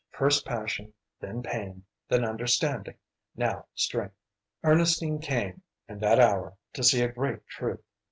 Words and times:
first 0.09 0.47
passion, 0.47 0.91
then 1.19 1.43
pain, 1.43 1.83
then 2.07 2.25
understanding, 2.25 2.95
now 3.35 3.67
strength. 3.75 4.15
Ernestine 4.63 5.19
came 5.19 5.61
in 5.87 5.99
that 5.99 6.19
hour 6.19 6.55
to 6.73 6.81
see 6.83 7.03
a 7.03 7.07
great 7.07 7.45
truth. 7.45 7.83